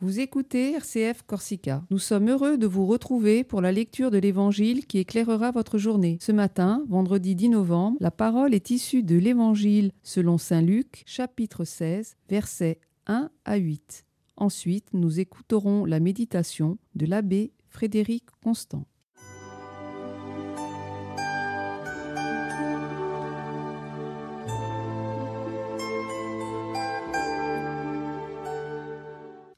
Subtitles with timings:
[0.00, 1.82] Vous écoutez RCF Corsica.
[1.90, 6.18] Nous sommes heureux de vous retrouver pour la lecture de l'Évangile qui éclairera votre journée.
[6.20, 11.64] Ce matin, vendredi 10 novembre, la parole est issue de l'Évangile selon Saint Luc, chapitre
[11.64, 14.04] 16, versets 1 à 8.
[14.36, 18.84] Ensuite, nous écouterons la méditation de l'abbé Frédéric Constant.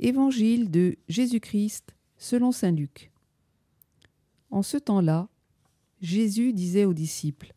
[0.00, 3.10] Évangile de Jésus-Christ selon Saint Luc.
[4.48, 5.28] En ce temps-là,
[6.00, 7.52] Jésus disait aux disciples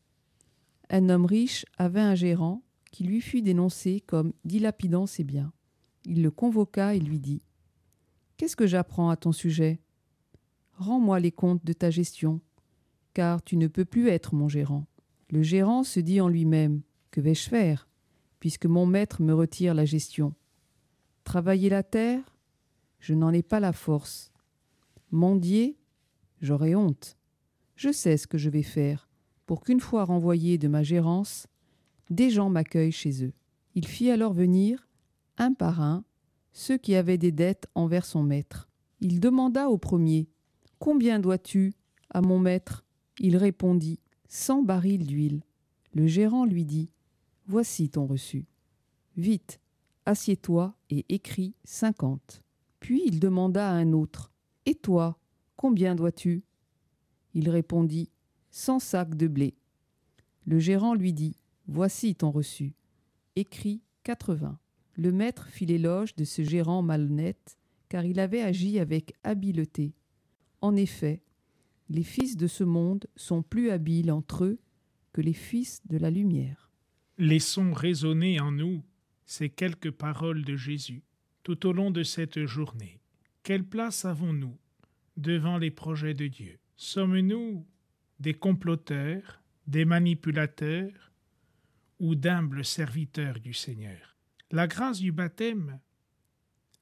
[0.89, 5.53] Un homme riche avait un gérant qui lui fut dénoncé comme dilapidant ses biens.
[6.03, 7.43] Il le convoqua et lui dit
[8.37, 9.79] Qu'est-ce que j'apprends à ton sujet?
[10.73, 12.41] Rends-moi les comptes de ta gestion,
[13.13, 14.87] car tu ne peux plus être mon gérant.
[15.29, 17.87] Le gérant se dit en lui-même Que vais-je faire,
[18.39, 20.33] puisque mon maître me retire la gestion?
[21.23, 22.31] Travailler la terre
[23.01, 24.31] Je n'en ai pas la force.
[25.11, 25.77] Mendier
[26.39, 27.17] J'aurai honte.
[27.75, 29.09] Je sais ce que je vais faire
[29.51, 31.45] pour qu'une fois renvoyé de ma gérance,
[32.09, 33.33] des gens m'accueillent chez eux.
[33.75, 34.87] Il fit alors venir,
[35.37, 36.05] un par un,
[36.53, 38.69] ceux qui avaient des dettes envers son maître.
[39.01, 40.29] Il demanda au premier
[40.79, 41.73] Combien dois-tu
[42.11, 42.85] à mon maître?
[43.19, 43.99] Il répondit
[44.29, 45.43] Cent barils d'huile.
[45.93, 46.89] Le gérant lui dit
[47.45, 48.45] Voici ton reçu.
[49.17, 49.59] Vite,
[50.05, 52.41] Assieds-toi et écris cinquante.
[52.81, 54.33] Puis il demanda à un autre
[54.65, 55.17] Et toi,
[55.55, 56.43] combien dois-tu?
[57.33, 58.09] Il répondit
[58.49, 59.55] Cent sacs de blé.
[60.45, 61.37] Le gérant lui dit
[61.67, 62.73] Voici ton reçu.
[63.37, 64.59] Écris quatre-vingts.
[64.95, 69.93] Le maître fit l'éloge de ce gérant malhonnête, car il avait agi avec habileté.
[70.59, 71.21] En effet,
[71.87, 74.59] les fils de ce monde sont plus habiles entre eux
[75.13, 76.71] que les fils de la lumière.
[77.17, 78.83] Laissons résonner en nous
[79.25, 81.03] ces quelques paroles de Jésus
[81.43, 82.99] tout au long de cette journée.
[83.43, 84.57] Quelle place avons-nous
[85.17, 86.59] devant les projets de Dieu?
[86.75, 87.65] Sommes-nous
[88.19, 91.11] des comploteurs, des manipulateurs
[91.99, 94.17] ou d'humbles serviteurs du Seigneur?
[94.51, 95.79] La grâce du baptême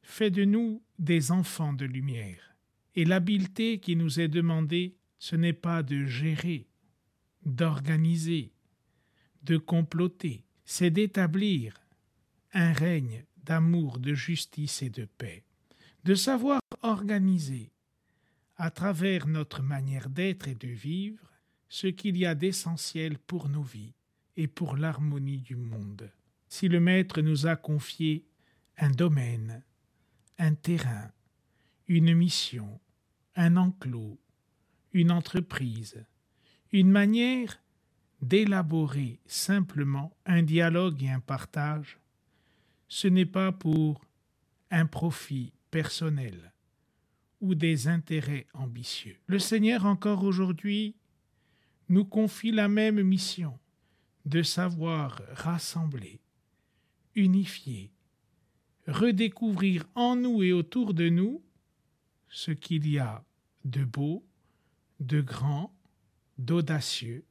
[0.02, 2.56] fait de nous des enfants de lumière,
[2.96, 6.68] et l'habileté qui nous est demandée, ce n'est pas de gérer,
[7.46, 8.52] d'organiser,
[9.44, 11.80] de comploter, c'est d'établir
[12.54, 15.44] un règne d'amour, de justice et de paix,
[16.04, 17.72] de savoir organiser,
[18.58, 21.32] à travers notre manière d'être et de vivre,
[21.68, 23.96] ce qu'il y a d'essentiel pour nos vies
[24.38, 26.12] et pour l'harmonie du monde.
[26.48, 28.24] Si le Maître nous a confié
[28.78, 29.64] un domaine,
[30.38, 31.12] un terrain,
[31.88, 32.80] une mission,
[33.36, 34.20] un enclos,
[34.94, 36.06] une entreprise,
[36.72, 37.60] une manière
[38.22, 42.00] d'élaborer simplement un dialogue et un partage,
[42.90, 44.02] ce n'est pas pour
[44.72, 46.52] un profit personnel
[47.40, 49.18] ou des intérêts ambitieux.
[49.28, 50.96] Le Seigneur encore aujourd'hui
[51.88, 53.58] nous confie la même mission
[54.26, 56.20] de savoir rassembler,
[57.16, 57.92] unifier,
[58.88, 61.42] redécouvrir en nous et autour de nous
[62.28, 63.24] ce qu'il y a
[63.66, 64.26] de beau,
[65.00, 65.74] de grand,
[66.38, 67.24] d'audacieux,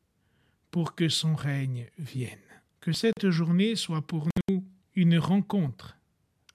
[0.70, 2.38] pour que son règne vienne.
[2.80, 4.47] Que cette journée soit pour nous
[4.98, 5.96] une rencontre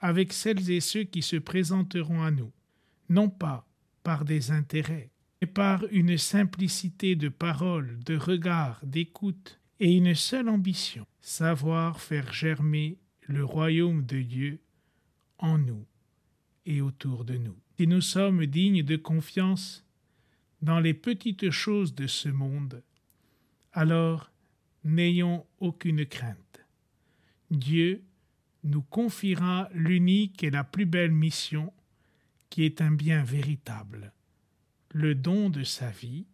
[0.01, 2.51] avec celles et ceux qui se présenteront à nous,
[3.07, 3.65] non pas
[4.03, 5.11] par des intérêts,
[5.41, 12.33] mais par une simplicité de parole, de regard, d'écoute, et une seule ambition, savoir faire
[12.33, 14.59] germer le royaume de Dieu
[15.37, 15.85] en nous
[16.65, 17.55] et autour de nous.
[17.77, 19.85] Si nous sommes dignes de confiance
[20.61, 22.83] dans les petites choses de ce monde,
[23.71, 24.33] alors
[24.83, 26.65] n'ayons aucune crainte.
[27.49, 28.03] Dieu
[28.63, 31.73] nous confiera l'unique et la plus belle mission
[32.49, 34.11] qui est un bien véritable,
[34.91, 36.25] le don de sa vie,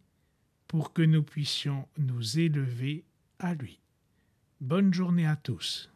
[0.68, 3.04] pour que nous puissions nous élever
[3.38, 3.80] à lui.
[4.60, 5.90] Bonne journée à tous.